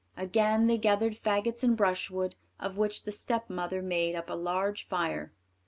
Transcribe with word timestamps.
Again 0.17 0.65
they 0.65 0.79
gathered 0.79 1.13
faggots 1.13 1.61
and 1.63 1.77
brushwood, 1.77 2.33
of 2.59 2.75
which 2.75 3.03
the 3.03 3.11
stepmother 3.11 3.83
made 3.83 4.15
up 4.15 4.31
a 4.31 4.33
large 4.33 4.87
fire. 4.87 5.31